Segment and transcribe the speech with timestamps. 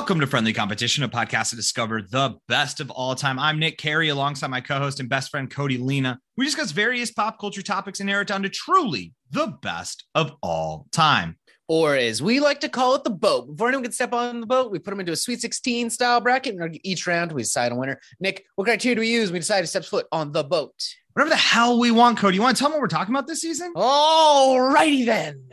[0.00, 3.38] Welcome to Friendly Competition, a podcast to discover the best of all time.
[3.38, 6.18] I'm Nick Carey alongside my co host and best friend Cody Lena.
[6.38, 10.32] We discuss various pop culture topics and narrow it down to truly the best of
[10.42, 11.36] all time.
[11.68, 13.48] Or as we like to call it, the boat.
[13.48, 16.22] Before anyone can step on the boat, we put them into a Sweet 16 style
[16.22, 16.54] bracket.
[16.54, 18.00] And each round, we decide a winner.
[18.20, 19.30] Nick, what criteria do we use?
[19.30, 20.72] We decide to step foot on the boat.
[21.12, 22.36] Whatever the hell we want, Cody.
[22.36, 23.74] You want to tell them what we're talking about this season?
[23.76, 25.44] All righty then.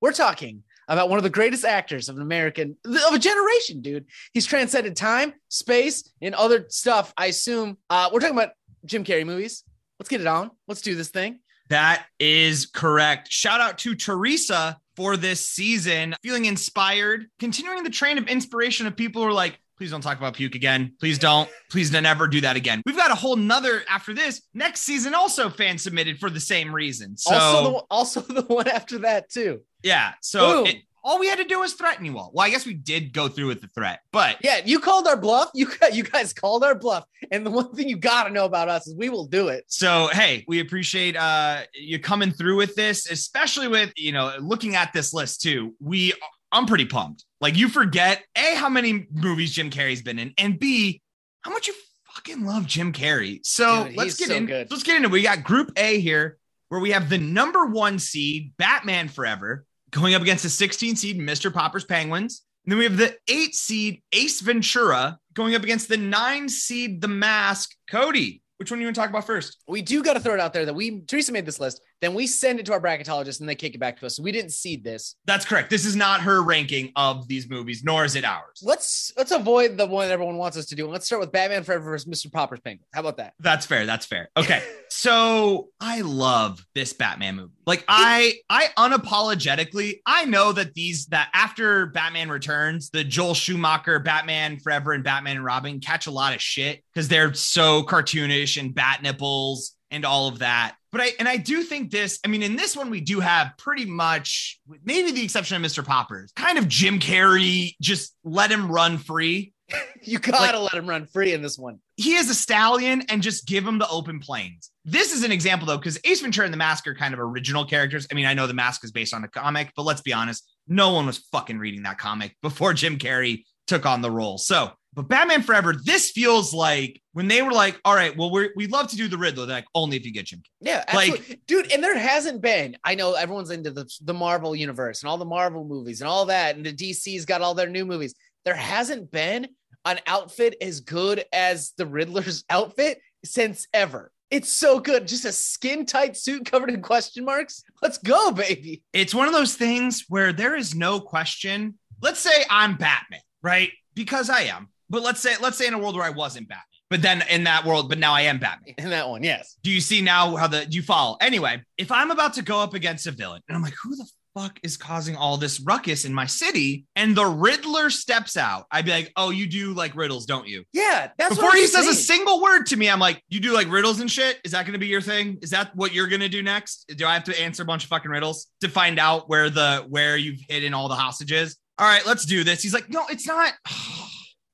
[0.00, 4.06] We're talking about one of the greatest actors of an American of a generation, dude.
[4.32, 7.12] He's transcended time, space, and other stuff.
[7.16, 8.50] I assume uh, we're talking about
[8.84, 9.64] Jim Carrey movies.
[9.98, 10.50] Let's get it on.
[10.68, 11.40] Let's do this thing.
[11.68, 13.32] That is correct.
[13.32, 18.96] Shout out to Teresa for this season, feeling inspired, continuing the train of inspiration of
[18.96, 20.94] people who are like, please don't talk about puke again.
[20.98, 21.48] Please don't.
[21.70, 22.82] Please never do that again.
[22.86, 26.74] We've got a whole nother after this next season, also fan submitted for the same
[26.74, 27.16] reason.
[27.16, 29.60] So also the, also the one after that too.
[29.82, 30.12] Yeah.
[30.20, 32.32] So it, all we had to do was threaten you all.
[32.34, 35.16] Well, I guess we did go through with the threat, but yeah, you called our
[35.16, 35.50] bluff.
[35.54, 38.68] You you guys called our bluff, and the one thing you got to know about
[38.68, 39.64] us is we will do it.
[39.68, 44.74] So hey, we appreciate uh you coming through with this, especially with you know looking
[44.74, 45.74] at this list too.
[45.80, 46.12] We
[46.52, 47.24] I'm pretty pumped.
[47.40, 51.02] Like you forget a how many movies Jim Carrey's been in, and b
[51.42, 51.74] how much you
[52.14, 53.40] fucking love Jim Carrey.
[53.44, 54.46] So Dude, let's get so in.
[54.46, 54.70] Good.
[54.70, 55.08] Let's get into.
[55.08, 55.12] It.
[55.12, 60.14] We got Group A here, where we have the number one seed Batman Forever going
[60.14, 61.52] up against the 16 seed Mr.
[61.52, 62.42] Popper's Penguins.
[62.64, 67.00] And then we have the eight seed Ace Ventura going up against the nine seed
[67.00, 68.42] The Mask Cody.
[68.56, 69.62] Which one do you want to talk about first?
[69.68, 71.80] We do got to throw it out there that we Teresa made this list.
[72.00, 74.20] Then we send it to our bracketologist and they kick it back to us.
[74.20, 75.16] We didn't seed this.
[75.24, 75.70] That's correct.
[75.70, 78.60] This is not her ranking of these movies, nor is it ours.
[78.62, 80.88] Let's let's avoid the one everyone wants us to do.
[80.88, 82.30] Let's start with Batman Forever versus Mr.
[82.30, 82.86] Popper's Penguins.
[82.92, 83.32] How about that?
[83.40, 83.86] That's fair.
[83.86, 84.28] That's fair.
[84.36, 84.62] Okay.
[84.90, 87.52] so I love this Batman movie.
[87.66, 93.98] Like I I unapologetically, I know that these that after Batman Returns, the Joel Schumacher
[93.98, 98.58] Batman Forever and Batman and Robin catch a lot of shit because they're so cartoonish
[98.60, 100.74] and bat nipples and all of that.
[100.92, 103.52] But I and I do think this, I mean, in this one, we do have
[103.58, 105.84] pretty much, maybe the exception of Mr.
[105.84, 109.52] Poppers, kind of Jim Carrey, just let him run free.
[110.02, 111.80] you gotta like, let him run free in this one.
[111.96, 114.70] He is a stallion and just give him the open plains.
[114.84, 117.64] This is an example though, because Ace Ventura and the Mask are kind of original
[117.64, 118.06] characters.
[118.10, 120.48] I mean, I know the Mask is based on a comic, but let's be honest,
[120.68, 124.38] no one was fucking reading that comic before Jim Carrey took on the role.
[124.38, 128.48] So but Batman Forever, this feels like when they were like, all right, well, we
[128.56, 130.42] we love to do the Riddler, They're like only if you get Jim.
[130.62, 131.28] Yeah, absolutely.
[131.28, 131.70] like, dude.
[131.70, 132.78] And there hasn't been.
[132.82, 136.24] I know everyone's into the the Marvel universe and all the Marvel movies and all
[136.26, 138.14] that, and the DC's got all their new movies.
[138.46, 139.48] There hasn't been
[139.84, 144.10] an outfit as good as the Riddler's outfit since ever.
[144.30, 145.06] It's so good.
[145.06, 147.62] Just a skin tight suit covered in question marks.
[147.82, 148.82] Let's go, baby.
[148.94, 151.78] It's one of those things where there is no question.
[152.00, 153.70] Let's say I'm Batman, right?
[153.94, 156.64] Because I am but let's say let's say in a world where I wasn't Batman,
[156.90, 158.74] but then in that world, but now I am Batman.
[158.78, 159.56] In that one, yes.
[159.62, 161.16] Do you see now how the do you follow?
[161.20, 164.06] Anyway, if I'm about to go up against a villain and I'm like, who the
[164.36, 166.84] fuck is causing all this ruckus in my city?
[166.94, 170.64] And the Riddler steps out, I'd be like, oh, you do like riddles, don't you?
[170.72, 171.86] Yeah, that's before he saying.
[171.86, 172.88] says a single word to me.
[172.88, 174.38] I'm like, you do like riddles and shit.
[174.44, 175.38] Is that going to be your thing?
[175.42, 176.92] Is that what you're going to do next?
[176.96, 179.86] Do I have to answer a bunch of fucking riddles to find out where the
[179.88, 181.56] where you've hidden all the hostages?
[181.78, 182.62] All right, let's do this.
[182.62, 183.52] He's like, no, it's not.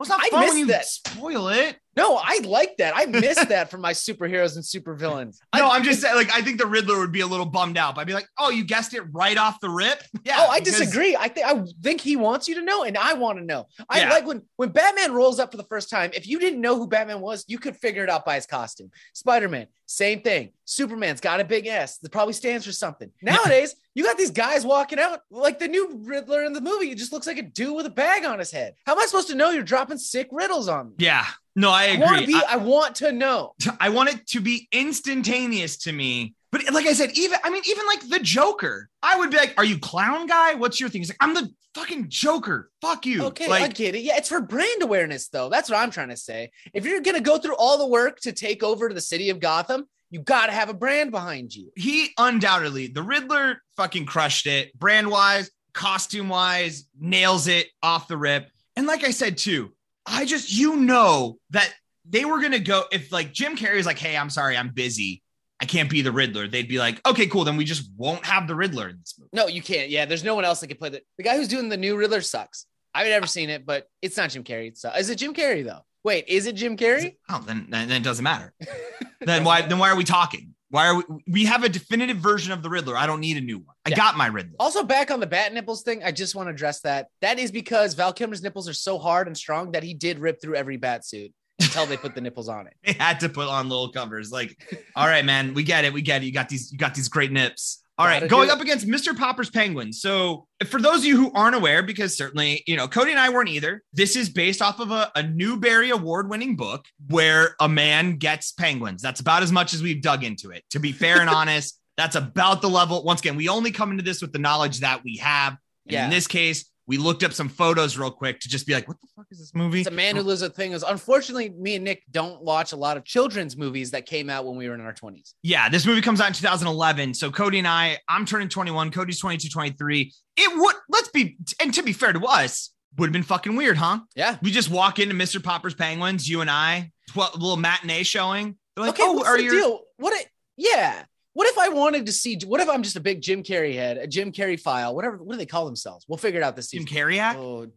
[0.02, 0.84] Well, it's not I fun when you that.
[0.84, 1.76] spoil it.
[1.96, 2.94] No, I like that.
[2.96, 5.38] I miss that from my superheroes and supervillains.
[5.54, 7.98] No, I'm just saying, like, I think the Riddler would be a little bummed out.
[7.98, 10.02] I'd be like, oh, you guessed it right off the rip.
[10.24, 10.36] Yeah.
[10.38, 10.78] Oh, I because...
[10.78, 11.16] disagree.
[11.16, 13.66] I think I think he wants you to know, and I want to know.
[13.88, 14.10] I yeah.
[14.10, 16.10] like when when Batman rolls up for the first time.
[16.14, 18.90] If you didn't know who Batman was, you could figure it out by his costume.
[19.14, 20.52] Spider Man, same thing.
[20.64, 23.10] Superman's got a big S that probably stands for something.
[23.20, 26.90] Nowadays, you got these guys walking out like the new Riddler in the movie.
[26.90, 28.74] It just looks like a dude with a bag on his head.
[28.86, 30.94] How am I supposed to know you're dropping sick riddles on me?
[30.98, 31.26] Yeah.
[31.54, 32.06] No, I agree.
[32.06, 33.54] I want, be, I, I want to know.
[33.80, 36.34] I want it to be instantaneous to me.
[36.50, 39.54] But like I said, even I mean, even like the Joker, I would be like,
[39.56, 40.54] "Are you clown guy?
[40.54, 42.70] What's your thing?" He's like, "I'm the fucking Joker.
[42.82, 44.00] Fuck you." Okay, like, I get it.
[44.00, 45.48] Yeah, it's for brand awareness, though.
[45.48, 46.50] That's what I'm trying to say.
[46.74, 49.40] If you're gonna go through all the work to take over to the city of
[49.40, 51.72] Gotham, you got to have a brand behind you.
[51.74, 58.18] He undoubtedly, the Riddler, fucking crushed it, brand wise, costume wise, nails it off the
[58.18, 58.50] rip.
[58.76, 59.72] And like I said too,
[60.06, 61.72] I just, you know, that
[62.08, 65.22] they were going to go, if like Jim Carrey's like, hey, I'm sorry, I'm busy.
[65.60, 66.48] I can't be the Riddler.
[66.48, 67.44] They'd be like, okay, cool.
[67.44, 69.30] Then we just won't have the Riddler in this movie.
[69.32, 69.90] No, you can't.
[69.90, 71.96] Yeah, there's no one else that can play the the guy who's doing the new
[71.96, 72.66] Riddler sucks.
[72.92, 74.76] I've never seen it, but it's not Jim Carrey.
[74.76, 75.80] So is it Jim Carrey though?
[76.04, 77.16] Wait, is it Jim Carrey?
[77.28, 78.52] oh, then then it doesn't matter.
[79.20, 80.52] then why then why are we talking?
[80.72, 81.02] Why are we?
[81.26, 82.96] We have a definitive version of the Riddler.
[82.96, 83.76] I don't need a new one.
[83.84, 83.96] I yeah.
[83.96, 84.56] got my Riddler.
[84.58, 87.08] Also, back on the bat nipples thing, I just want to address that.
[87.20, 90.40] That is because Val Kilmer's nipples are so hard and strong that he did rip
[90.40, 91.30] through every bat suit
[91.60, 92.72] until they put the nipples on it.
[92.86, 94.32] They had to put on little covers.
[94.32, 94.56] Like,
[94.96, 95.92] all right, man, we get it.
[95.92, 96.24] We get it.
[96.24, 96.72] You got these.
[96.72, 97.81] You got these great nips.
[97.98, 99.16] All right, going up against Mr.
[99.16, 100.00] Popper's Penguins.
[100.00, 103.28] So, for those of you who aren't aware, because certainly, you know, Cody and I
[103.28, 107.68] weren't either, this is based off of a, a Newbery Award winning book where a
[107.68, 109.02] man gets penguins.
[109.02, 110.64] That's about as much as we've dug into it.
[110.70, 113.04] To be fair and honest, that's about the level.
[113.04, 115.56] Once again, we only come into this with the knowledge that we have.
[115.86, 116.04] And yeah.
[116.04, 119.00] in this case, we looked up some photos real quick to just be like, what
[119.00, 119.80] the fuck is this movie?
[119.80, 120.72] It's a man who lives a thing.
[120.72, 124.44] Is unfortunately, me and Nick don't watch a lot of children's movies that came out
[124.44, 125.32] when we were in our 20s.
[125.42, 127.14] Yeah, this movie comes out in 2011.
[127.14, 130.12] So Cody and I, I'm turning 21, Cody's 22, 23.
[130.36, 133.78] It would, let's be, and to be fair to us, would have been fucking weird,
[133.78, 134.00] huh?
[134.14, 134.36] Yeah.
[134.42, 135.42] We just walk into Mr.
[135.42, 138.58] Popper's Penguins, you and I, tw- little matinee showing.
[138.76, 139.50] They're like, okay, oh, are you?
[139.50, 139.80] Deal?
[139.96, 140.12] What?
[140.12, 140.26] A,
[140.58, 141.04] yeah.
[141.34, 142.38] What if I wanted to see?
[142.46, 145.16] What if I'm just a big Jim Carrey head, a Jim Carrey file, whatever?
[145.16, 146.04] What do they call themselves?
[146.08, 146.86] We'll figure it out this season.
[146.86, 147.34] Jim Carrey?
[147.34, 147.68] Oh,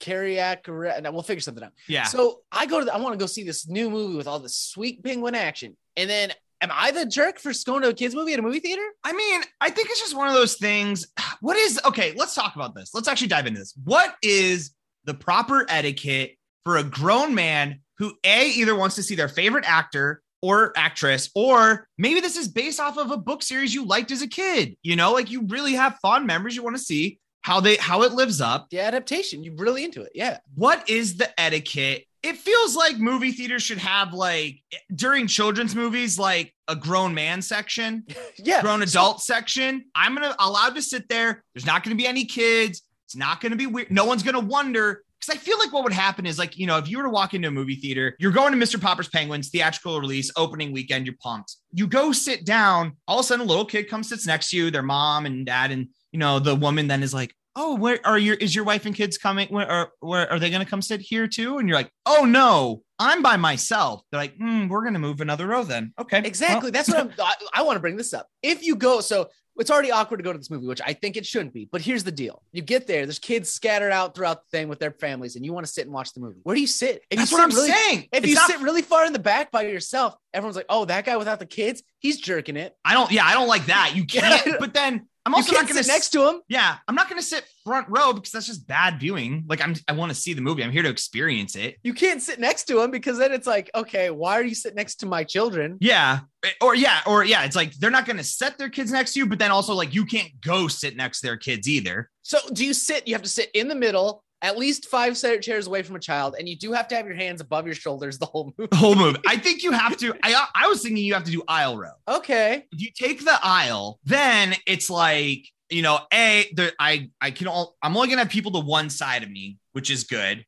[0.00, 0.68] Carriac.
[0.68, 1.72] Uh, we'll figure something out.
[1.86, 2.04] Yeah.
[2.04, 2.86] So I go to.
[2.86, 5.76] The, I want to go see this new movie with all the sweet penguin action,
[5.96, 8.60] and then am I the jerk for going to a kids movie at a movie
[8.60, 8.82] theater?
[9.04, 11.06] I mean, I think it's just one of those things.
[11.42, 12.12] What is okay?
[12.14, 12.92] Let's talk about this.
[12.92, 13.72] Let's actually dive into this.
[13.82, 14.72] What is
[15.06, 19.64] the proper etiquette for a grown man who a either wants to see their favorite
[19.66, 24.10] actor or actress, or maybe this is based off of a book series you liked
[24.10, 24.76] as a kid.
[24.82, 28.02] You know, like you really have fond memories you want to see how they how
[28.02, 28.68] it lives up.
[28.70, 30.12] The adaptation, you're really into it.
[30.14, 30.38] Yeah.
[30.54, 32.04] What is the etiquette?
[32.22, 34.60] It feels like movie theaters should have like
[34.94, 38.04] during children's movies, like a grown man section,
[38.38, 39.86] yeah, grown adult so- section.
[39.94, 41.42] I'm gonna allowed to sit there.
[41.54, 42.82] There's not gonna be any kids.
[43.06, 43.90] It's not gonna be weird.
[43.90, 46.88] No one's gonna wonder I feel like what would happen is like, you know, if
[46.88, 48.80] you were to walk into a movie theater, you're going to Mr.
[48.80, 51.56] Popper's Penguins theatrical release, opening weekend, you're pumped.
[51.72, 54.56] You go sit down, all of a sudden a little kid comes sits next to
[54.56, 57.98] you, their mom and dad, and you know, the woman then is like, Oh, where
[58.04, 59.48] are your is your wife and kids coming?
[59.48, 61.58] Where are where are they gonna come sit here too?
[61.58, 64.02] And you're like, oh no, I'm by myself.
[64.10, 65.92] They're like, mm, we're gonna move another row then.
[65.98, 66.22] Okay.
[66.24, 66.66] Exactly.
[66.66, 66.72] Well.
[66.72, 68.28] That's what I'm I, I want to bring this up.
[68.42, 71.16] If you go, so it's already awkward to go to this movie, which I think
[71.16, 71.68] it shouldn't be.
[71.70, 74.78] But here's the deal: you get there, there's kids scattered out throughout the thing with
[74.78, 76.40] their families, and you want to sit and watch the movie.
[76.44, 77.02] Where do you sit?
[77.10, 78.08] If That's you what I'm really, saying.
[78.12, 78.50] If it's you not...
[78.50, 81.46] sit really far in the back by yourself, everyone's like, "Oh, that guy without the
[81.46, 83.10] kids, he's jerking it." I don't.
[83.10, 83.92] Yeah, I don't like that.
[83.94, 84.58] You can't.
[84.58, 86.40] but then I'm also not going to sit next to him.
[86.48, 89.44] Yeah, I'm not going to sit front row because that's just bad viewing.
[89.46, 90.64] Like I'm, I want to see the movie.
[90.64, 91.76] I'm here to experience it.
[91.84, 94.76] You can't sit next to him because then it's like, okay, why are you sitting
[94.76, 95.78] next to my children?
[95.80, 98.90] Yeah, eh, or yeah, or yeah, it's like they're not going to set their kids
[98.90, 101.68] next to you, but then also like you can't go sit next to their kids
[101.68, 102.10] either.
[102.22, 103.06] So do you sit?
[103.06, 106.36] You have to sit in the middle at least five chairs away from a child,
[106.38, 108.68] and you do have to have your hands above your shoulders the whole movie.
[108.70, 109.20] The whole movie.
[109.26, 110.14] I think you have to.
[110.22, 111.92] I I was thinking you have to do aisle row.
[112.08, 112.66] Okay.
[112.72, 117.46] If you take the aisle, then it's like you know, a the I I can
[117.46, 120.44] all I'm only gonna have people to one side of me, which is good,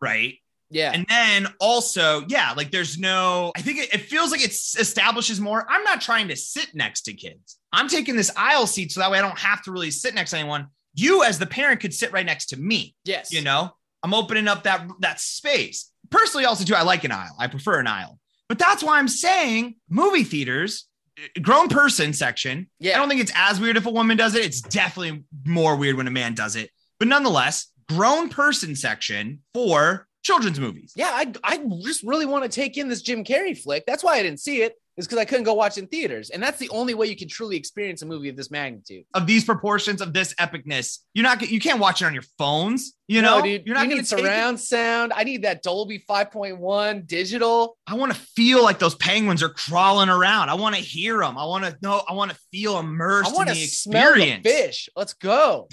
[0.00, 0.34] right?
[0.70, 0.92] Yeah.
[0.92, 5.40] And then also, yeah, like there's no, I think it, it feels like it establishes
[5.40, 5.64] more.
[5.68, 7.58] I'm not trying to sit next to kids.
[7.72, 10.30] I'm taking this aisle seat so that way I don't have to really sit next
[10.30, 12.94] to anyone you as the parent could sit right next to me.
[13.04, 13.32] Yes.
[13.32, 13.70] You know,
[14.02, 15.90] I'm opening up that that space.
[16.10, 17.36] Personally, also too, I like an aisle.
[17.38, 18.18] I prefer an aisle.
[18.48, 20.86] But that's why I'm saying movie theaters,
[21.18, 22.68] eh, grown person section.
[22.78, 22.94] Yeah.
[22.94, 24.44] I don't think it's as weird if a woman does it.
[24.44, 26.70] It's definitely more weird when a man does it.
[26.98, 30.92] But nonetheless, grown person section for children's movies.
[30.96, 33.84] Yeah, I, I just really want to take in this Jim Carrey flick.
[33.86, 36.30] That's why I didn't see it is because I couldn't go watch in theaters.
[36.30, 39.04] And that's the only way you can truly experience a movie of this magnitude.
[39.14, 40.98] Of these proportions, of this epicness.
[41.14, 42.92] You're not you can't watch it on your phones.
[43.06, 44.62] You know, no, dude, you're not you need surround it.
[44.62, 45.12] sound.
[45.14, 47.76] I need that Dolby 5.1 digital.
[47.86, 50.48] I want to feel like those penguins are crawling around.
[50.48, 51.36] I want to hear them.
[51.36, 52.02] I want to know.
[52.08, 54.44] I want to feel immersed I want in the experience.
[54.44, 54.88] The fish.
[54.96, 55.68] Let's go.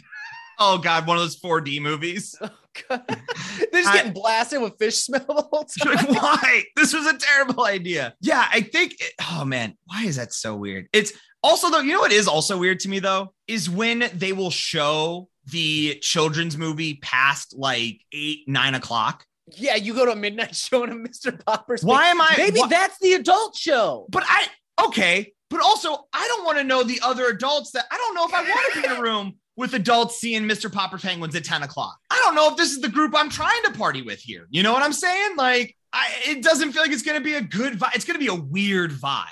[0.61, 2.37] Oh God, one of those 4D movies.
[2.89, 5.25] Oh, They're just I, getting blasted with fish smell.
[5.27, 6.63] the whole Like, why?
[6.77, 8.15] This was a terrible idea.
[8.21, 8.93] Yeah, I think.
[8.93, 10.87] It, oh man, why is that so weird?
[10.93, 11.11] It's
[11.43, 11.81] also though.
[11.81, 15.97] You know what is also weird to me though is when they will show the
[16.01, 19.25] children's movie past like eight nine o'clock.
[19.47, 21.43] Yeah, you go to a midnight show and a Mr.
[21.45, 21.83] Popper's.
[21.83, 22.35] Why am I?
[22.37, 24.07] Maybe that's the adult show.
[24.09, 24.47] But I
[24.85, 25.33] okay.
[25.49, 28.33] But also, I don't want to know the other adults that I don't know if
[28.33, 30.71] I want to be in a room with adults seeing Mr.
[30.71, 31.97] Popper Penguins at 10 o'clock.
[32.09, 34.47] I don't know if this is the group I'm trying to party with here.
[34.49, 35.35] You know what I'm saying?
[35.35, 37.95] Like, I, it doesn't feel like it's going to be a good vibe.
[37.95, 39.25] It's going to be a weird vibe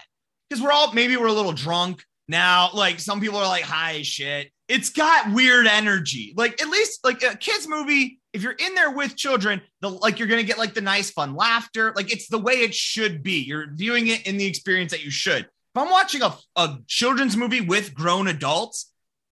[0.50, 2.70] because we're all, maybe we're a little drunk now.
[2.74, 4.52] Like, some people are like as shit.
[4.68, 6.34] It's got weird energy.
[6.36, 10.20] Like, at least, like a kid's movie, if you're in there with children, the like
[10.20, 11.94] you're gonna get like the nice fun laughter.
[11.96, 13.40] Like it's the way it should be.
[13.42, 15.46] You're viewing it in the experience that you should.
[15.46, 18.89] If I'm watching a, a children's movie with grown adults,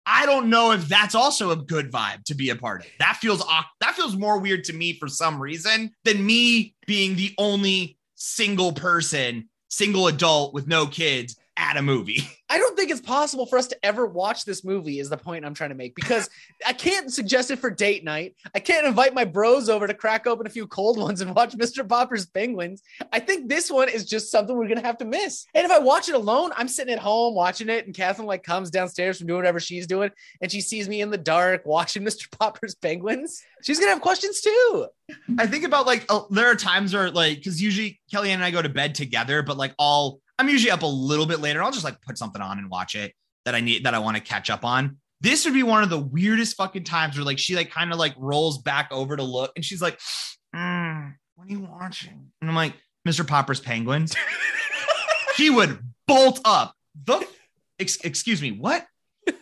[0.07, 2.87] I don't know if that's also a good vibe to be a part of.
[3.01, 3.45] That feels
[3.81, 8.73] that feels more weird to me for some reason than me being the only single
[8.73, 12.29] person, single adult with no kids at a movie.
[12.49, 15.45] I don't think it's possible for us to ever watch this movie, is the point
[15.45, 15.95] I'm trying to make.
[15.97, 16.31] Because
[16.65, 18.37] I can't suggest it for date night.
[18.55, 21.53] I can't invite my bros over to crack open a few cold ones and watch
[21.57, 21.87] Mr.
[21.87, 22.83] Popper's Penguins.
[23.13, 25.47] I think this one is just something we're gonna have to miss.
[25.55, 28.45] And if I watch it alone, I'm sitting at home watching it, and Catherine like
[28.45, 30.11] comes downstairs from doing whatever she's doing,
[30.41, 32.31] and she sees me in the dark watching Mr.
[32.31, 33.43] Popper's Penguins.
[33.63, 34.87] She's gonna have questions too.
[35.39, 38.51] I think about like uh, there are times where like because usually Kellyanne and I
[38.51, 41.63] go to bed together, but like all I'm usually up a little bit later.
[41.63, 43.15] I'll just like put something on and watch it
[43.45, 44.99] that I need that I want to catch up on.
[45.21, 47.99] This would be one of the weirdest fucking times where like she like kind of
[47.99, 49.99] like rolls back over to look and she's like,
[50.55, 52.75] mm, "What are you watching?" And I'm like,
[53.09, 53.27] "Mr.
[53.27, 54.15] Popper's Penguins."
[55.37, 56.75] she would bolt up.
[57.05, 57.27] The
[57.79, 58.87] ex- excuse me, what?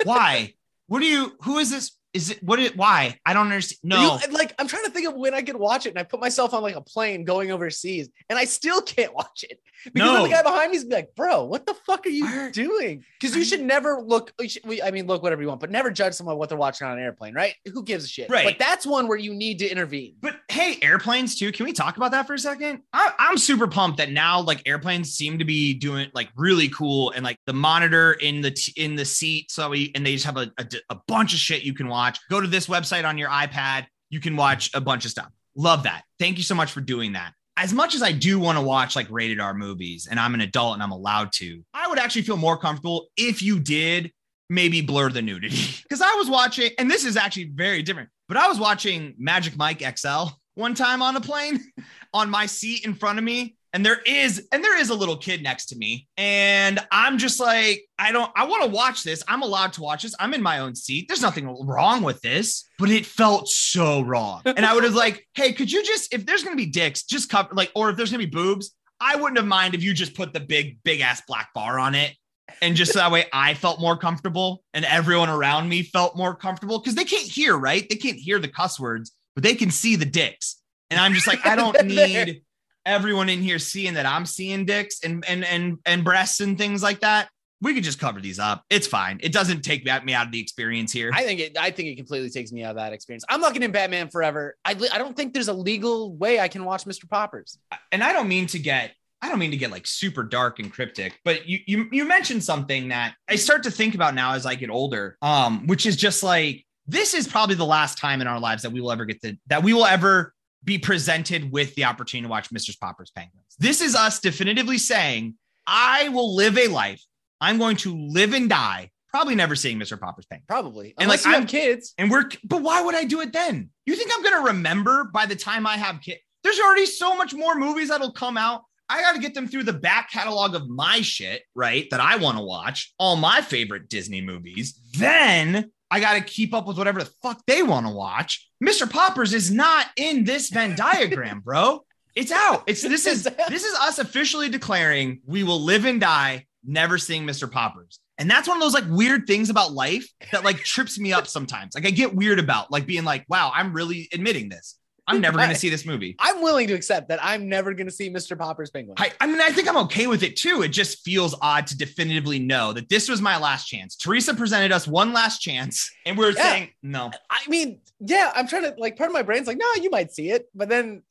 [0.04, 0.54] Why?
[0.86, 1.36] What are you?
[1.42, 1.96] Who is this?
[2.14, 3.18] Is it what it why?
[3.26, 3.80] I don't understand.
[3.83, 6.04] No, you, like I'm trying to think of when I could watch it, and I
[6.04, 9.59] put myself on like a plane going overseas, and I still can't watch it
[9.92, 10.23] because no.
[10.23, 13.44] the guy behind me is like, "Bro, what the fuck are you doing?" Because you
[13.44, 14.33] should never look.
[14.47, 16.97] Should, I mean, look whatever you want, but never judge someone what they're watching on
[16.99, 17.54] an airplane, right?
[17.73, 18.30] Who gives a shit?
[18.30, 18.44] Right.
[18.44, 20.14] But that's one where you need to intervene.
[20.21, 21.50] But hey, airplanes too.
[21.50, 22.83] Can we talk about that for a second?
[22.92, 27.11] I, I'm super pumped that now like airplanes seem to be doing like really cool,
[27.11, 30.26] and like the monitor in the t- in the seat, so we and they just
[30.26, 32.03] have a, a, a bunch of shit you can watch.
[32.30, 33.87] Go to this website website on your iPad.
[34.11, 35.30] You can watch a bunch of stuff.
[35.56, 36.02] Love that.
[36.18, 37.32] Thank you so much for doing that.
[37.56, 40.40] As much as I do want to watch like rated R movies and I'm an
[40.40, 44.12] adult and I'm allowed to, I would actually feel more comfortable if you did
[44.50, 45.56] maybe blur the nudity.
[45.84, 49.56] Because I was watching, and this is actually very different, but I was watching Magic
[49.56, 51.61] Mike XL one time on a plane
[52.14, 55.16] on my seat in front of me and there is and there is a little
[55.16, 56.06] kid next to me.
[56.16, 59.22] And i'm just like i don't i want to watch this.
[59.28, 60.14] I'm allowed to watch this.
[60.18, 61.06] I'm in my own seat.
[61.08, 64.40] There's nothing wrong with this but it felt so wrong.
[64.56, 67.28] And i would have like hey could you just if there's gonna be dicks just
[67.28, 70.14] cover like or if there's gonna be boobs i wouldn't have mind if you just
[70.14, 72.14] put the big big ass black bar on it.
[72.60, 76.78] And just that way I felt more comfortable and everyone around me felt more comfortable.
[76.78, 77.86] Because they can't hear, right?
[77.88, 80.60] They can't hear the cuss words, but they can see the dicks.
[80.90, 82.42] And I'm just like, I don't need
[82.86, 86.82] everyone in here seeing that I'm seeing dicks and and and and breasts and things
[86.82, 87.28] like that.
[87.60, 88.62] We could just cover these up.
[88.68, 89.20] It's fine.
[89.22, 91.10] It doesn't take me out of the experience here.
[91.14, 91.56] I think it.
[91.58, 93.24] I think it completely takes me out of that experience.
[93.28, 94.56] I'm looking in Batman Forever.
[94.64, 97.08] I I don't think there's a legal way I can watch Mr.
[97.08, 97.58] Poppers.
[97.90, 98.92] And I don't mean to get
[99.24, 102.44] I don't mean to get like super dark and cryptic, but you you you mentioned
[102.44, 105.96] something that I start to think about now as I get older, um, which is
[105.96, 109.06] just like this is probably the last time in our lives that we will ever
[109.06, 110.33] get to that we will ever
[110.64, 112.78] be presented with the opportunity to watch Mr.
[112.78, 113.54] Popper's Penguins.
[113.59, 115.35] This is us definitively saying,
[115.66, 117.02] I will live a life.
[117.40, 118.90] I'm going to live and die.
[119.11, 119.99] Probably never seeing Mr.
[120.00, 120.47] Popper's Penguins.
[120.49, 120.94] Probably.
[120.99, 121.94] And Unless like I'm kids.
[121.99, 123.71] And we're but why would I do it then?
[123.87, 126.21] You think I'm gonna remember by the time I have kids?
[126.42, 128.62] There's already so much more movies that'll come out.
[128.88, 131.88] I got to get them through the back catalog of my shit, right?
[131.90, 134.78] That I want to watch, all my favorite Disney movies.
[134.99, 138.50] Then I got to keep up with whatever the fuck they want to watch.
[138.60, 138.90] Mr.
[138.90, 141.84] Poppers is not in this Venn diagram, bro.
[142.16, 142.64] It's out.
[142.66, 147.24] It's this is this is us officially declaring we will live and die never seeing
[147.24, 147.48] Mr.
[147.48, 148.00] Poppers.
[148.18, 151.28] And that's one of those like weird things about life that like trips me up
[151.28, 151.76] sometimes.
[151.76, 154.76] Like I get weird about like being like, wow, I'm really admitting this.
[155.06, 156.16] I'm never going to see this movie.
[156.18, 158.38] I'm willing to accept that I'm never going to see Mr.
[158.38, 158.96] Popper's Penguin.
[158.99, 160.62] I, I, mean, I think I'm okay with it too.
[160.62, 163.96] It just feels odd to definitively know that this was my last chance.
[163.96, 166.42] Teresa presented us one last chance, and we're yeah.
[166.42, 167.11] saying no.
[167.30, 170.12] I mean, yeah, I'm trying to like part of my brain's like, no, you might
[170.12, 171.02] see it, but then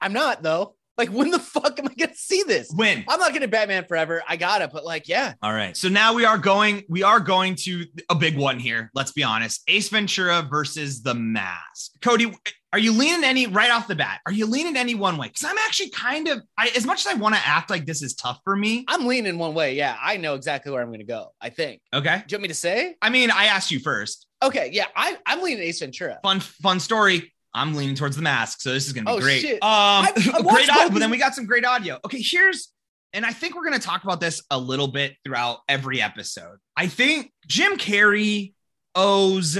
[0.00, 0.76] I'm not though.
[1.00, 2.70] Like, when the fuck am I gonna see this?
[2.74, 4.22] When I'm not gonna Batman forever.
[4.28, 5.32] I gotta, but like, yeah.
[5.42, 5.74] All right.
[5.74, 8.90] So now we are going, we are going to a big one here.
[8.94, 9.62] Let's be honest.
[9.66, 11.92] Ace Ventura versus the mask.
[12.02, 12.34] Cody,
[12.74, 14.20] are you leaning any right off the bat?
[14.26, 15.28] Are you leaning any one way?
[15.28, 18.02] Because I'm actually kind of, I, as much as I want to act like this
[18.02, 19.76] is tough for me, I'm leaning one way.
[19.76, 21.32] Yeah, I know exactly where I'm going to go.
[21.40, 21.80] I think.
[21.94, 22.18] Okay.
[22.18, 22.96] Do you want me to say?
[23.00, 24.26] I mean, I asked you first.
[24.42, 24.68] Okay.
[24.72, 26.20] Yeah, I, I'm leaning Ace Ventura.
[26.22, 27.32] Fun, fun story.
[27.54, 29.42] I'm leaning towards the mask, so this is gonna be oh, great.
[29.42, 29.54] Shit.
[29.54, 31.98] Um, I, I great audio, but then we got some great audio.
[32.04, 32.72] Okay, here's,
[33.12, 36.58] and I think we're gonna talk about this a little bit throughout every episode.
[36.76, 38.54] I think Jim Carrey
[38.94, 39.58] owes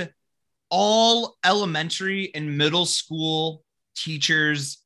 [0.71, 3.65] all elementary and middle school
[3.97, 4.79] teachers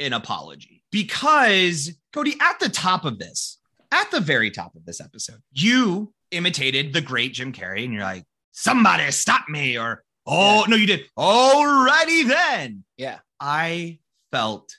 [0.00, 3.58] an apology because Cody, at the top of this,
[3.92, 8.02] at the very top of this episode, you imitated the great Jim Carrey, and you're
[8.02, 10.64] like, "Somebody stop me!" or Oh, yeah.
[10.68, 11.04] no, you did.
[11.18, 12.84] Alrighty then.
[12.96, 13.18] Yeah.
[13.40, 13.98] I
[14.30, 14.74] felt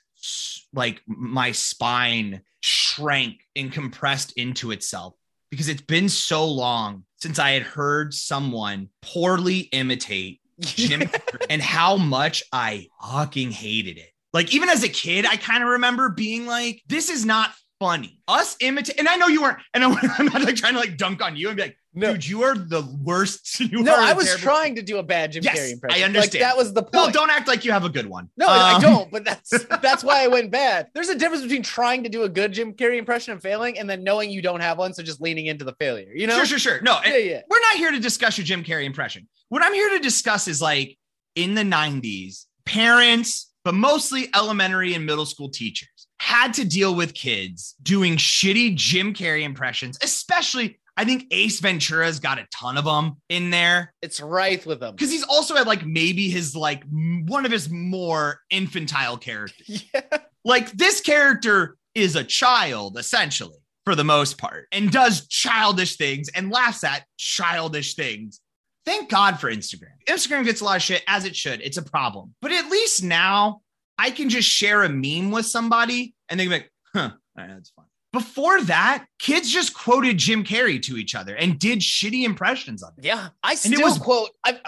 [0.72, 5.14] like my spine shrank and compressed into itself
[5.50, 11.08] because it's been so long since I had heard someone poorly imitate Jim
[11.50, 14.10] and how much I fucking hated it.
[14.32, 18.20] Like even as a kid, I kind of remember being like, "This is not funny."
[18.28, 19.58] Us imitate, and I know you weren't.
[19.72, 19.84] And
[20.18, 22.12] I'm not like trying to like dunk on you and be like, no.
[22.12, 25.42] "Dude, you are the worst." You no, I was trying to do a bad Jim
[25.42, 26.02] yes, Carrey impression.
[26.02, 26.34] I understand.
[26.34, 26.94] Like, that was the point.
[26.94, 28.28] No, don't act like you have a good one.
[28.36, 29.10] No, um, I don't.
[29.10, 30.88] But that's that's why I went bad.
[30.94, 33.88] There's a difference between trying to do a good Jim Carrey impression and failing, and
[33.88, 36.12] then knowing you don't have one, so just leaning into the failure.
[36.14, 36.36] You know?
[36.36, 36.80] Sure, sure, sure.
[36.82, 37.40] No, yeah, yeah.
[37.48, 39.26] We're not here to discuss your Jim Carrey impression.
[39.48, 40.98] What I'm here to discuss is like
[41.34, 47.14] in the '90s, parents but mostly elementary and middle school teachers had to deal with
[47.14, 52.84] kids doing shitty Jim Carrey impressions, especially I think Ace Ventura's got a ton of
[52.84, 53.92] them in there.
[54.00, 57.68] It's rife with them because he's also had like maybe his like one of his
[57.68, 59.84] more infantile characters.
[59.94, 60.18] Yeah.
[60.44, 66.28] Like this character is a child essentially for the most part and does childish things
[66.28, 68.40] and laughs at childish things
[68.86, 69.90] thank God for Instagram.
[70.08, 71.60] Instagram gets a lot of shit as it should.
[71.60, 72.34] It's a problem.
[72.40, 73.60] But at least now
[73.98, 77.70] I can just share a meme with somebody and they can be like, huh, that's
[77.70, 77.75] fun.
[78.16, 82.94] Before that, kids just quoted Jim Carrey to each other and did shitty impressions of
[82.96, 83.04] it.
[83.04, 84.30] Yeah, I still was, quote.
[84.42, 84.58] I,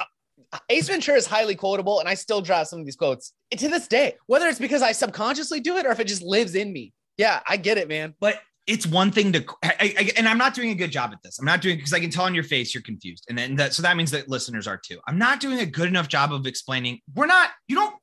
[0.68, 3.88] Ace Ventura is highly quotable, and I still draw some of these quotes to this
[3.88, 4.16] day.
[4.26, 6.92] Whether it's because I subconsciously do it or if it just lives in me.
[7.16, 8.14] Yeah, I get it, man.
[8.20, 11.22] But it's one thing to I, I, and i'm not doing a good job at
[11.22, 11.38] this.
[11.38, 13.24] I'm not doing because i can tell on your face you're confused.
[13.28, 15.00] And then that so that means that listeners are too.
[15.08, 17.00] I'm not doing a good enough job of explaining.
[17.14, 17.94] We're not you don't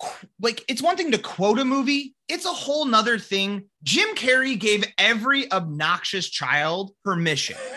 [0.42, 2.16] like it's one thing to quote a movie.
[2.28, 3.66] It's a whole nother thing.
[3.84, 7.58] Jim carrey gave every obnoxious child permission.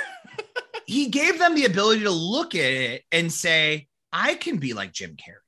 [0.87, 4.91] He gave them the ability to look at it and say i can be like
[4.91, 5.48] jim carrey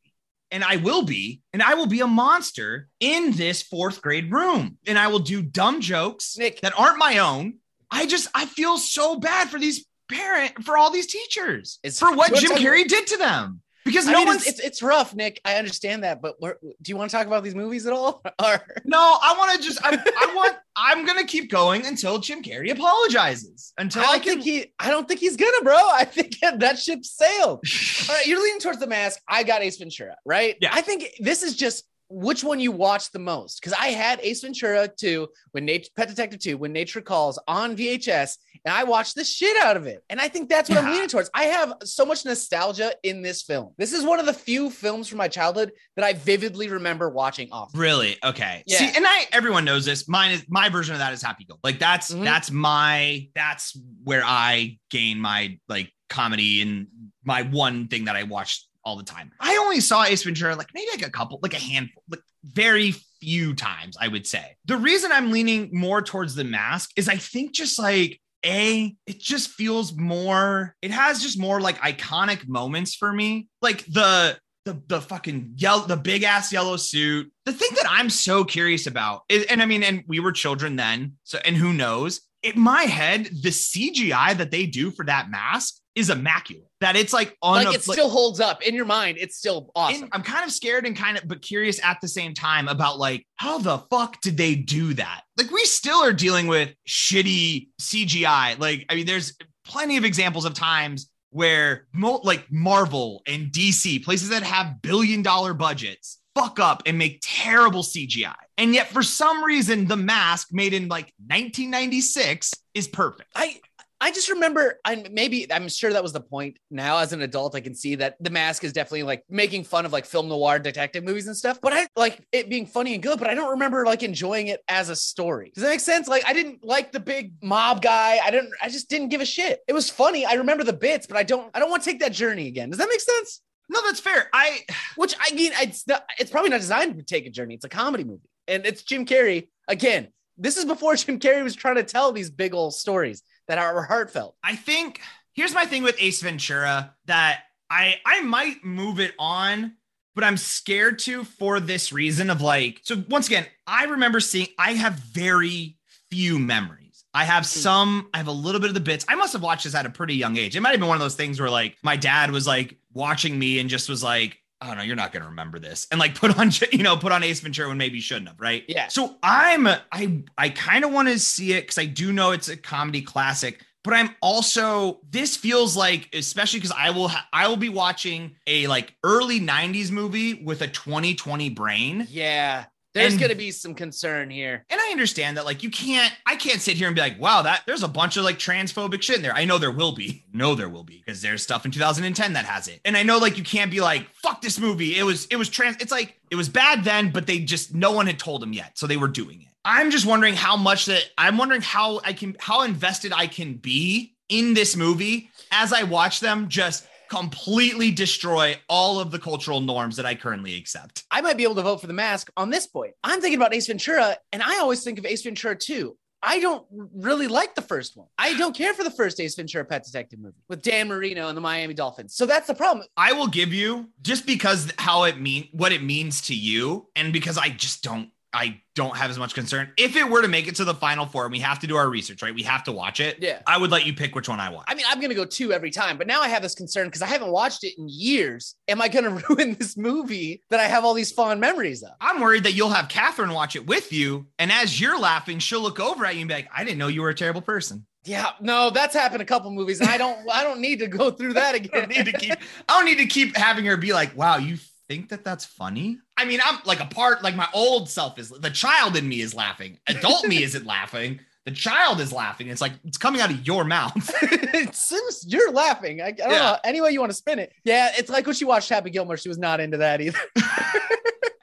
[0.50, 4.78] and I will be, and I will be a monster in this fourth grade room.
[4.86, 6.60] And I will do dumb jokes Nick.
[6.60, 7.54] that aren't my own.
[7.90, 12.14] I just, I feel so bad for these parent, for all these teachers, it's, for
[12.14, 15.40] what Jim Carrey did to them because I no mean, one's it's, it's rough nick.
[15.44, 18.22] I understand that but do you want to talk about these movies at all?
[18.42, 22.42] Or no i want to just I, I, want i'm gonna keep going until jim
[22.42, 23.72] carrey apologizes.
[23.76, 25.76] Until i, I can think he i don't think he's gonna bro.
[25.76, 27.60] I think that ship sailed.
[28.08, 29.20] All right you're leaning towards the mask.
[29.28, 30.56] I got ace ventura right?
[30.60, 30.70] Yeah.
[30.72, 34.42] I think this is just which one you watched the most because I had Ace
[34.42, 39.14] Ventura 2 when Nature Pet Detective 2 when Nature Calls on VHS and I watched
[39.14, 40.02] the shit out of it.
[40.08, 40.86] And I think that's what yeah.
[40.86, 41.30] I'm leaning towards.
[41.34, 43.72] I have so much nostalgia in this film.
[43.78, 47.50] This is one of the few films from my childhood that I vividly remember watching
[47.52, 47.70] off.
[47.74, 48.16] Really?
[48.24, 48.62] Okay.
[48.66, 48.78] Yeah.
[48.78, 50.08] See, and I everyone knows this.
[50.08, 51.56] Mine is my version of that is Happy Go.
[51.62, 52.24] Like that's mm-hmm.
[52.24, 56.88] that's my that's where I gain my like comedy and
[57.24, 59.30] my one thing that I watched all the time.
[59.40, 62.94] I only saw Ace Ventura like maybe like a couple, like a handful, like very
[63.20, 64.56] few times, I would say.
[64.64, 69.20] The reason I'm leaning more towards the mask is I think just like a it
[69.20, 73.48] just feels more it has just more like iconic moments for me.
[73.62, 77.32] Like the the, the fucking yellow the big ass yellow suit.
[77.44, 80.76] The thing that i'm so curious about is and i mean and we were children
[80.76, 82.22] then so and who knows?
[82.42, 86.66] In my head the cgi that they do for that mask is immaculate.
[86.80, 89.18] That it's like on like it still holds up in your mind.
[89.20, 90.08] It's still awesome.
[90.12, 93.26] I'm kind of scared and kind of but curious at the same time about like
[93.36, 95.22] how the fuck did they do that?
[95.36, 98.58] Like we still are dealing with shitty CGI.
[98.58, 104.30] Like I mean, there's plenty of examples of times where like Marvel and DC, places
[104.30, 108.34] that have billion dollar budgets, fuck up and make terrible CGI.
[108.58, 113.30] And yet, for some reason, the mask made in like 1996 is perfect.
[113.34, 113.60] I
[114.02, 116.58] I just remember, I maybe I'm sure that was the point.
[116.70, 119.84] Now, as an adult, I can see that the mask is definitely like making fun
[119.84, 121.60] of like film noir detective movies and stuff.
[121.60, 124.62] But I like it being funny and good, but I don't remember like enjoying it
[124.68, 125.52] as a story.
[125.54, 126.08] Does that make sense?
[126.08, 128.18] Like I didn't like the big mob guy.
[128.24, 128.52] I didn't.
[128.62, 129.60] I just didn't give a shit.
[129.68, 130.24] It was funny.
[130.24, 131.50] I remember the bits, but I don't.
[131.52, 132.70] I don't want to take that journey again.
[132.70, 133.42] Does that make sense?
[133.68, 134.28] No, that's fair.
[134.32, 134.60] I,
[134.96, 137.54] which I mean, it's not, it's probably not designed to take a journey.
[137.54, 140.08] It's a comedy movie, and it's Jim Carrey again.
[140.36, 143.82] This is before Jim Carrey was trying to tell these big old stories that are
[143.82, 144.36] heartfelt.
[144.44, 145.00] I think
[145.32, 149.74] here's my thing with Ace Ventura that I I might move it on,
[150.14, 154.46] but I'm scared to for this reason of like so once again, I remember seeing
[154.56, 155.76] I have very
[156.12, 157.04] few memories.
[157.12, 157.58] I have hmm.
[157.58, 159.04] some, I have a little bit of the bits.
[159.08, 160.54] I must have watched this at a pretty young age.
[160.54, 163.36] It might have been one of those things where like my dad was like watching
[163.36, 165.86] me and just was like, oh no, you're not going to remember this.
[165.90, 168.40] And like put on, you know, put on Ace Ventura when maybe you shouldn't have,
[168.40, 168.64] right?
[168.68, 168.88] Yeah.
[168.88, 172.48] So I'm, I, I kind of want to see it because I do know it's
[172.48, 177.48] a comedy classic, but I'm also, this feels like, especially because I will, ha- I
[177.48, 182.06] will be watching a like early 90s movie with a 2020 brain.
[182.10, 182.66] Yeah.
[182.92, 184.64] There's And- to be some concern here.
[184.68, 187.42] And I understand that, like, you can't, I can't sit here and be like, wow,
[187.42, 189.34] that there's a bunch of like transphobic shit in there.
[189.34, 190.24] I know there will be.
[190.32, 192.80] No, there will be because there's stuff in 2010 that has it.
[192.84, 194.98] And I know, like, you can't be like, fuck this movie.
[194.98, 197.92] It was, it was trans, it's like, it was bad then, but they just, no
[197.92, 198.76] one had told them yet.
[198.76, 199.48] So they were doing it.
[199.64, 203.54] I'm just wondering how much that, I'm wondering how I can, how invested I can
[203.54, 209.60] be in this movie as I watch them just completely destroy all of the cultural
[209.60, 211.04] norms that I currently accept.
[211.10, 212.94] I might be able to vote for the mask on this point.
[213.02, 215.96] I'm thinking about Ace Ventura, and I always think of Ace Ventura 2.
[216.22, 218.06] I don't really like the first one.
[218.16, 221.36] I don't care for the first Ace Ventura Pet Detective movie with Dan Marino and
[221.36, 222.14] the Miami Dolphins.
[222.14, 222.86] So that's the problem.
[222.96, 227.12] I will give you just because how it mean what it means to you, and
[227.12, 229.72] because I just don't I don't have as much concern.
[229.76, 231.76] If it were to make it to the final four, and we have to do
[231.76, 232.34] our research, right?
[232.34, 233.18] We have to watch it.
[233.20, 233.40] Yeah.
[233.46, 234.66] I would let you pick which one I want.
[234.68, 236.86] I mean, I'm going to go two every time, but now I have this concern
[236.86, 238.54] because I haven't watched it in years.
[238.68, 241.90] Am I going to ruin this movie that I have all these fond memories of?
[242.00, 245.60] I'm worried that you'll have Catherine watch it with you, and as you're laughing, she'll
[245.62, 247.86] look over at you and be like, "I didn't know you were a terrible person."
[248.04, 249.80] Yeah, no, that's happened a couple movies.
[249.80, 251.70] And I don't, I don't need to go through that I again.
[251.72, 252.32] don't need to keep.
[252.68, 254.56] I don't need to keep having her be like, "Wow, you
[254.90, 258.28] think that that's funny?" I mean, I'm like a part, like my old self is
[258.28, 259.78] the child in me is laughing.
[259.86, 261.20] Adult me isn't laughing.
[261.46, 262.48] The child is laughing.
[262.48, 263.92] It's like it's coming out of your mouth.
[264.22, 266.02] it seems you're laughing.
[266.02, 266.38] I, I don't Yeah.
[266.38, 267.52] know any way you want to spin it.
[267.64, 269.16] Yeah, it's like when she watched Happy Gilmore.
[269.16, 270.18] She was not into that either.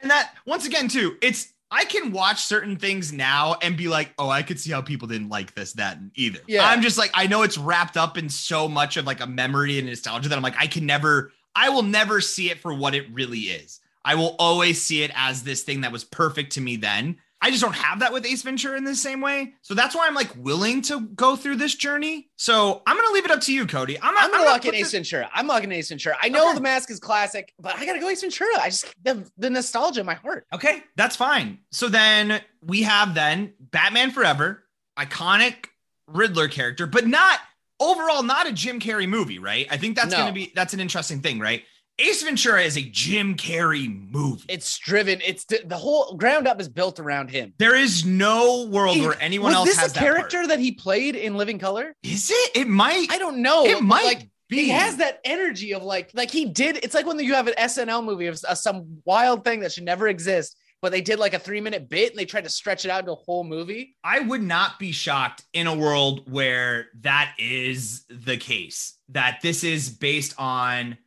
[0.01, 4.13] And that once again, too, it's I can watch certain things now and be like,
[4.17, 6.39] oh, I could see how people didn't like this, that, and either.
[6.47, 6.65] Yeah.
[6.65, 9.77] I'm just like, I know it's wrapped up in so much of like a memory
[9.77, 12.93] and nostalgia that I'm like, I can never, I will never see it for what
[12.93, 13.79] it really is.
[14.05, 17.17] I will always see it as this thing that was perfect to me then.
[17.41, 19.53] I just don't have that with Ace Ventura in the same way.
[19.61, 22.29] So that's why I'm like willing to go through this journey.
[22.35, 23.97] So I'm gonna leave it up to you, Cody.
[24.01, 25.29] I'm, not, I'm gonna lock in Ace this- Ventura.
[25.33, 26.15] I'm locking Ace Ventura.
[26.21, 26.55] I know Okay.
[26.55, 28.59] the mask is classic, but I gotta go Ace Ventura.
[28.59, 30.45] I just the, the nostalgia in my heart.
[30.53, 31.59] Okay, that's fine.
[31.71, 34.63] So then we have then Batman Forever,
[34.97, 35.67] iconic
[36.07, 37.39] Riddler character, but not
[37.79, 39.67] overall not a Jim Carrey movie, right?
[39.69, 40.17] I think that's No.
[40.17, 41.63] going to be that's an interesting thing, right?
[41.99, 44.43] Ace Ventura is a Jim Carrey movie.
[44.49, 45.19] It's driven.
[45.25, 47.53] It's the whole ground up is built around him.
[47.57, 50.15] there is no world where anyone else this has a that part.
[50.15, 51.95] character that he played in Living Color?
[52.03, 52.51] Is it?
[52.55, 53.07] It might.
[53.11, 53.65] I don't know.
[53.65, 54.57] it might like be.
[54.65, 56.77] he has that energy of like like he did.
[56.83, 60.07] It's like when you have an SNL movie of some wild thing that should never
[60.07, 62.91] exist, but they did like a three minute bit and they tried to stretch it
[62.91, 63.95] out into a whole movie.
[64.03, 68.97] I would not be shocked in a world where that is the case.
[69.09, 70.97] That this is based on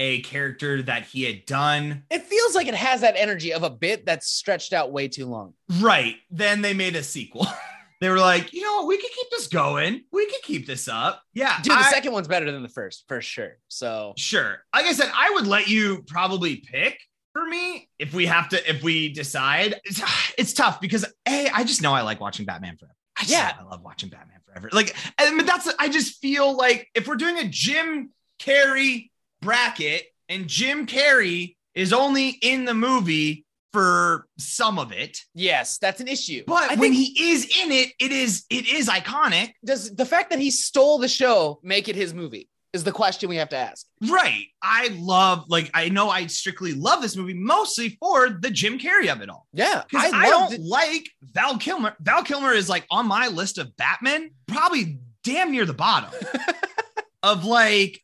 [0.00, 3.70] a character that he had done It feels like it has that energy of a
[3.70, 5.54] bit that's stretched out way too long.
[5.80, 6.16] Right.
[6.30, 7.46] Then they made a sequel.
[8.00, 8.86] they were like, you know what?
[8.86, 10.04] We could keep this going.
[10.12, 11.22] We could keep this up.
[11.34, 11.56] Yeah.
[11.62, 13.58] Dude, the I- second one's better than the first for sure.
[13.66, 14.58] So Sure.
[14.72, 17.00] Like I said, I would let you probably pick
[17.38, 19.80] for me if we have to, if we decide.
[19.84, 20.02] It's,
[20.38, 22.94] it's tough because A, I just know I like watching Batman Forever.
[23.16, 23.52] I just Yeah.
[23.58, 24.70] I love watching Batman Forever.
[24.72, 30.04] Like, and but that's, I just feel like if we're doing a Jim Carrey bracket
[30.28, 36.08] and Jim Carrey is only in the movie for some of it, yes, that's an
[36.08, 36.42] issue.
[36.46, 39.52] but I when he is in it, it is it is iconic.
[39.64, 42.48] does the fact that he stole the show make it his movie?
[42.74, 43.86] Is the question we have to ask.
[44.10, 44.44] Right.
[44.62, 49.10] I love like I know I strictly love this movie mostly for the Jim Carrey
[49.10, 49.46] of it all.
[49.54, 50.66] Yeah, Because I, loved don't it.
[50.66, 51.96] like Val Kilmer.
[52.00, 56.10] Val Kilmer is like on my list of Batman, probably damn near the bottom
[57.22, 58.00] of like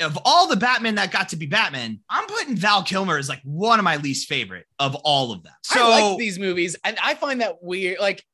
[0.00, 2.00] of all the Batman that got to be Batman.
[2.08, 5.52] I'm putting Val Kilmer as like one of my least favorite of all of them.
[5.62, 7.98] So I like these movies, and I find that weird.
[8.00, 8.24] Like,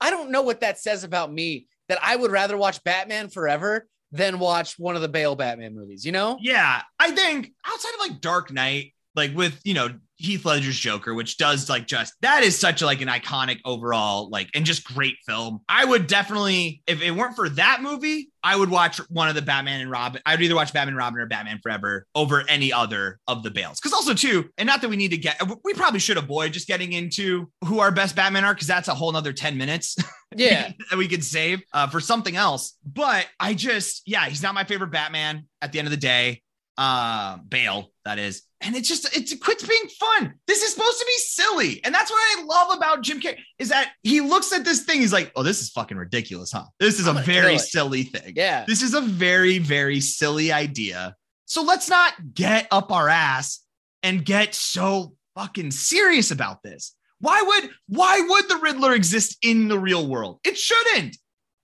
[0.00, 3.86] I don't know what that says about me that I would rather watch Batman Forever
[4.12, 6.04] than watch one of the Bale Batman movies.
[6.04, 6.38] You know?
[6.40, 11.14] Yeah, I think outside of like Dark Knight, like with you know Heath Ledger's Joker,
[11.14, 14.84] which does like just that is such a, like an iconic overall like and just
[14.84, 15.60] great film.
[15.68, 19.42] I would definitely, if it weren't for that movie, I would watch one of the
[19.42, 20.22] Batman and Robin.
[20.24, 23.50] I would either watch Batman and Robin or Batman Forever over any other of the
[23.50, 23.80] Bales.
[23.80, 26.68] Because also too, and not that we need to get, we probably should avoid just
[26.68, 29.96] getting into who our best Batman are because that's a whole nother ten minutes.
[30.34, 30.72] Yeah.
[30.90, 32.78] that we could save uh, for something else.
[32.86, 36.40] But I just, yeah, he's not my favorite Batman at the end of the day.
[36.78, 38.42] Uh, Bale, that is.
[38.60, 40.34] And it's just, it's, it quits being fun.
[40.46, 41.80] This is supposed to be silly.
[41.84, 45.00] And that's what I love about Jim Carrey is that he looks at this thing.
[45.00, 46.64] He's like, oh, this is fucking ridiculous, huh?
[46.78, 48.34] This is I'm a very silly thing.
[48.36, 48.64] Yeah.
[48.66, 51.16] This is a very, very silly idea.
[51.46, 53.60] So let's not get up our ass
[54.02, 56.94] and get so fucking serious about this.
[57.18, 60.40] Why would why would the Riddler exist in the real world?
[60.44, 61.16] It shouldn't.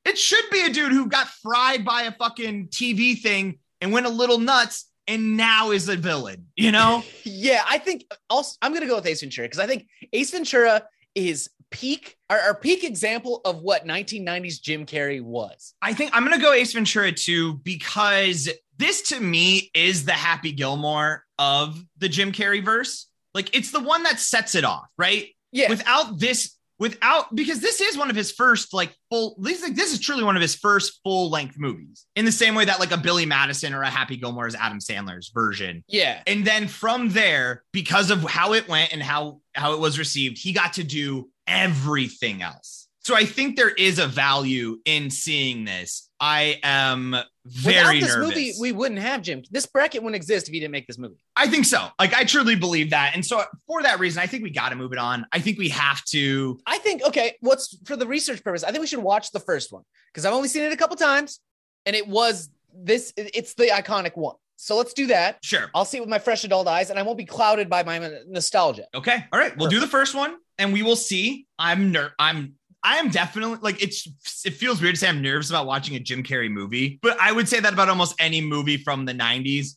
[0.05, 4.07] It should be a dude who got fried by a fucking TV thing and went
[4.07, 7.03] a little nuts and now is a villain, you know?
[7.25, 10.85] Yeah, I think also I'm gonna go with Ace Ventura because I think Ace Ventura
[11.14, 15.75] is peak our, our, peak example of what 1990s Jim Carrey was.
[15.83, 20.53] I think I'm gonna go Ace Ventura too because this to me is the Happy
[20.53, 23.07] Gilmore of the Jim Carrey verse.
[23.35, 25.29] Like it's the one that sets it off, right?
[25.53, 25.68] Yeah.
[25.68, 29.36] Without this, without because this is one of his first like full.
[29.40, 32.06] This like this is truly one of his first full length movies.
[32.16, 34.78] In the same way that like a Billy Madison or a Happy Gilmore is Adam
[34.78, 35.84] Sandler's version.
[35.88, 36.22] Yeah.
[36.26, 40.38] And then from there, because of how it went and how how it was received,
[40.38, 42.88] he got to do everything else.
[43.00, 46.08] So I think there is a value in seeing this.
[46.20, 48.28] I am very Without this nervous.
[48.28, 49.42] movie, we wouldn't have Jim.
[49.50, 51.16] This bracket wouldn't exist if he didn't make this movie.
[51.37, 51.88] I think so.
[51.98, 53.12] Like I truly believe that.
[53.14, 55.26] And so for that reason, I think we got to move it on.
[55.33, 56.59] I think we have to.
[56.66, 58.64] I think okay, what's for the research purpose?
[58.64, 60.96] I think we should watch the first one because I've only seen it a couple
[60.96, 61.40] times
[61.87, 64.37] and it was this it's the iconic one.
[64.57, 65.38] So let's do that.
[65.44, 65.70] Sure.
[65.72, 68.11] I'll see it with my fresh adult eyes and I won't be clouded by my
[68.26, 68.87] nostalgia.
[68.92, 69.24] Okay.
[69.33, 69.57] All right.
[69.57, 71.46] We'll do the first one and we will see.
[71.61, 74.06] I'm ner- I'm I am definitely like it's
[74.44, 77.32] it feels weird to say I'm nervous about watching a Jim Carrey movie, but I
[77.32, 79.76] would say that about almost any movie from the 90s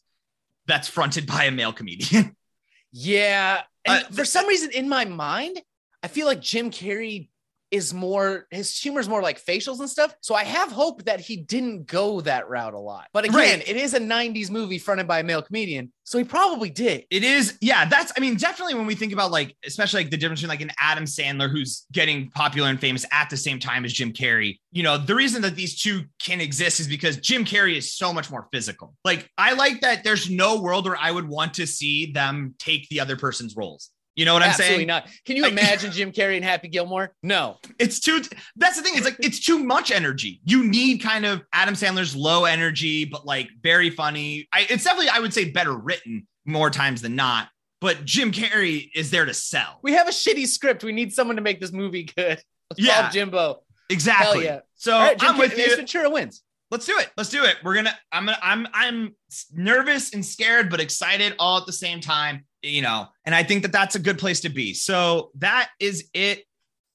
[0.67, 2.35] that's fronted by a male comedian.
[2.93, 3.61] Yeah.
[3.85, 5.61] And Uh, for some reason in my mind,
[6.03, 7.29] I feel like Jim Carrey
[7.71, 10.13] is more his humor is more like facials and stuff.
[10.21, 13.07] So I have hope that he didn't go that route a lot.
[13.13, 13.67] But again, Right.
[13.67, 15.91] it is a 90s movie fronted by a male comedian.
[16.03, 17.05] So he probably did.
[17.10, 17.86] It is, yeah.
[17.86, 20.62] That's, I mean, definitely when we think about like, especially like the difference between like
[20.62, 24.60] an Adam Sandler who's getting popular and famous at the same time as Jim Carrey.
[24.73, 28.12] You know, the reason that these two can exist is because Jim Carrey is so
[28.12, 28.93] much more physical.
[29.05, 32.89] Like, I like that there's no world where I would want to see them take
[32.89, 33.89] the other person's roles.
[34.15, 34.88] You know what I'm Absolutely saying?
[34.88, 35.08] not.
[35.26, 37.13] Can you imagine Jim Carrey and Happy Gilmore?
[37.24, 37.58] No.
[37.80, 38.21] It's too.
[38.56, 38.93] That's the thing.
[38.95, 40.41] It's like it's too much energy.
[40.43, 44.47] You need kind of Adam Sandler's low energy, but like very funny.
[44.52, 47.47] I, it's definitely I would say better written more times than not.
[47.80, 49.80] But Jim Carrey is there to sell.
[49.82, 50.84] We have a shitty script.
[50.84, 52.39] We need someone to make this movie good.
[52.69, 53.10] Let's Yeah.
[53.10, 53.63] Jimbo.
[53.89, 54.45] Exactly.
[54.45, 54.60] Yeah.
[54.76, 55.76] So right, I'm with Ace you.
[55.78, 56.43] Ventura wins.
[56.69, 57.10] Let's do it.
[57.17, 57.58] Let's do it.
[57.63, 57.97] We're gonna.
[58.12, 58.38] I'm gonna.
[58.41, 58.67] I'm.
[58.74, 59.15] I'm
[59.52, 62.45] nervous and scared, but excited all at the same time.
[62.63, 64.74] You know, and I think that that's a good place to be.
[64.74, 66.45] So that is it,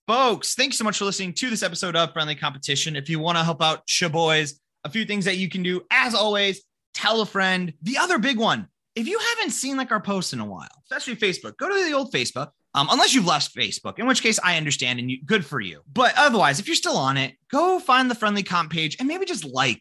[0.06, 0.54] folks.
[0.54, 2.94] Thanks so much for listening to this episode of Friendly Competition.
[2.94, 6.14] If you want to help out Shaboys, a few things that you can do, as
[6.14, 6.62] always,
[6.94, 7.72] tell a friend.
[7.82, 11.16] The other big one, if you haven't seen like our posts in a while, especially
[11.16, 12.50] Facebook, go to the old Facebook.
[12.74, 15.80] Um, unless you've left Facebook, in which case I understand and you, good for you.
[15.90, 19.24] But otherwise, if you're still on it, go find the friendly comp page and maybe
[19.24, 19.80] just like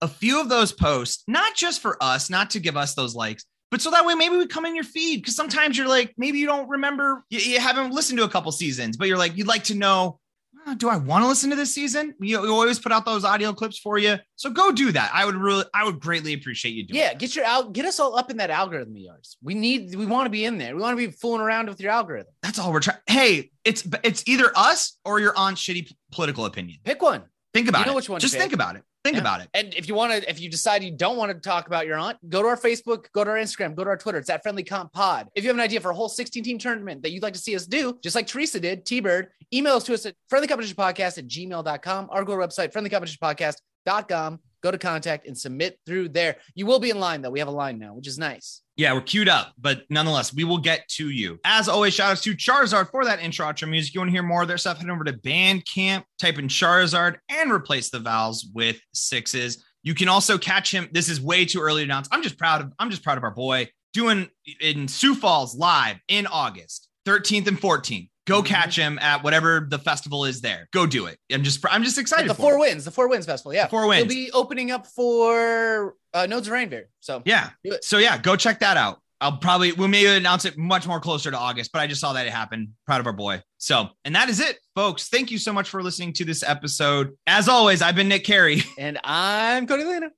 [0.00, 3.44] a few of those posts, not just for us, not to give us those likes,
[3.72, 5.22] but so that way maybe we come in your feed.
[5.22, 8.52] Because sometimes you're like, maybe you don't remember, you, you haven't listened to a couple
[8.52, 10.20] seasons, but you're like, you'd like to know
[10.66, 12.14] "Uh, do I want to listen to this season?
[12.20, 14.16] We, we always put out those audio clips for you.
[14.36, 15.10] So go do that.
[15.12, 17.98] I would really, I would greatly appreciate you doing Yeah, get your out, get us
[17.98, 19.38] all up in that algorithm of yours.
[19.42, 20.76] We need, we want to be in there.
[20.76, 22.32] We want to be fooling around with your algorithm.
[22.42, 22.98] That's all we're trying.
[23.06, 26.78] Hey, it's it's either us or your aunt's shitty political opinion.
[26.84, 27.22] Pick one.
[27.54, 27.96] Think about know it.
[27.96, 28.82] which one Just think about it.
[29.04, 29.20] Think Yeah.
[29.22, 29.48] about it.
[29.52, 31.98] And if you want to, if you decide you don't want to talk about your
[31.98, 34.18] aunt, go to our Facebook, go to our Instagram, go to our Twitter.
[34.18, 35.28] It's at Friendly Comp Pod.
[35.34, 37.40] If you have an idea for a whole 16 team tournament that you'd like to
[37.40, 41.18] see us do, just like Teresa did, T Bird, email us to us at friendlycompetitionpodcast
[41.18, 44.40] at gmail.com or go to our website, friendlycompetitionpodcast.com.
[44.62, 46.36] Go to contact and submit through there.
[46.54, 47.30] You will be in line, though.
[47.30, 48.61] We have a line now, which is nice.
[48.82, 51.38] Yeah, we're queued up, but nonetheless, we will get to you.
[51.44, 53.94] As always, shout outs to Charizard for that intro outro music.
[53.94, 54.78] You want to hear more of their stuff?
[54.78, 59.64] Head over to Bandcamp, type in Charizard, and replace the vowels with sixes.
[59.84, 60.88] You can also catch him.
[60.90, 62.08] This is way too early to announce.
[62.10, 62.72] I'm just proud of.
[62.80, 64.28] I'm just proud of our boy doing
[64.60, 68.08] in Sioux Falls live in August, 13th and 14th.
[68.26, 68.46] Go Mhm.
[68.46, 70.68] catch him at whatever the festival is there.
[70.72, 71.18] Go do it.
[71.32, 71.64] I'm just.
[71.70, 72.28] I'm just excited.
[72.28, 72.60] the for Four him.
[72.60, 73.54] Wins, the Four Wins Festival.
[73.54, 73.64] Yeah.
[73.64, 76.84] The Four He'll be opening up for uh, Nodes of Ranvier.
[77.00, 77.50] So Yeah.
[77.80, 79.00] So yeah, go check that out.
[79.20, 82.12] I'll probably we may announce it much more closer to August, but I just saw
[82.14, 82.70] that it happened.
[82.86, 83.40] Proud of our boy.
[83.58, 85.08] So, and that is it, folks.
[85.08, 87.16] Thank you so much for listening to this episode.
[87.28, 88.64] As always, I've been Nick Carey.
[88.78, 90.10] and I'm Cody Lena.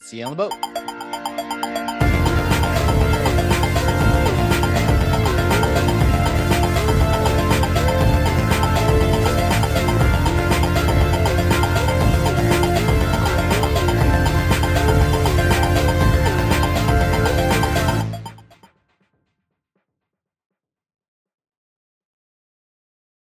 [0.00, 1.21] See you on the boat.